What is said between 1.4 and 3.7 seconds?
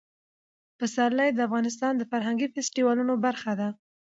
افغانستان د فرهنګي فستیوالونو برخه ده.